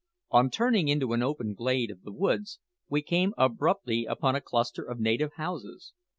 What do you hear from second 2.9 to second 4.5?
came abruptly upon a